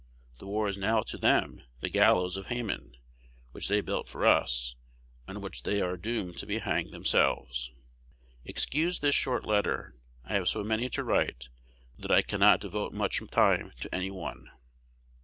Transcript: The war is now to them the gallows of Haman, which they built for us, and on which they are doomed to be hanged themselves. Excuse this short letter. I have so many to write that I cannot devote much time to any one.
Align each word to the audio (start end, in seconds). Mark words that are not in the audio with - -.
The 0.39 0.47
war 0.47 0.67
is 0.67 0.79
now 0.79 1.03
to 1.03 1.17
them 1.19 1.61
the 1.81 1.87
gallows 1.87 2.35
of 2.35 2.47
Haman, 2.47 2.97
which 3.51 3.67
they 3.67 3.81
built 3.81 4.07
for 4.09 4.25
us, 4.25 4.73
and 5.27 5.37
on 5.37 5.43
which 5.43 5.61
they 5.61 5.79
are 5.79 5.95
doomed 5.95 6.39
to 6.39 6.47
be 6.47 6.57
hanged 6.57 6.91
themselves. 6.91 7.71
Excuse 8.43 9.01
this 9.01 9.13
short 9.13 9.45
letter. 9.45 9.93
I 10.25 10.33
have 10.33 10.49
so 10.49 10.63
many 10.63 10.89
to 10.89 11.03
write 11.03 11.49
that 11.99 12.09
I 12.09 12.23
cannot 12.23 12.61
devote 12.61 12.93
much 12.93 13.21
time 13.29 13.73
to 13.81 13.93
any 13.93 14.09
one. 14.09 14.49